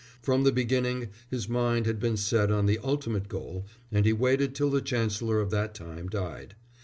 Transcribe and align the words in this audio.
From 0.19 0.43
the 0.45 0.51
beginning 0.51 1.09
his 1.29 1.47
mind 1.47 1.85
had 1.85 1.99
been 1.99 2.17
set 2.17 2.49
on 2.51 2.65
the 2.65 2.79
ultimate 2.83 3.27
goal, 3.27 3.67
and 3.91 4.03
he 4.03 4.13
waited 4.13 4.55
till 4.55 4.71
the 4.71 4.81
Chancellor 4.81 5.39
of 5.39 5.51
that 5.51 5.75
time 5.75 6.07
died. 6.07 6.55